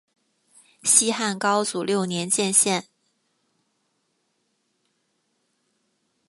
[0.81, 2.85] 西汉高祖六年建县。